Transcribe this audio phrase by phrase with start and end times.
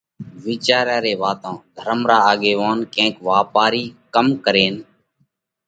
[0.43, 4.75] وِيچاريا ري واتون ڌرم را آڳيوونَ ڪينڪ واپارِي ڪم ڪرينَ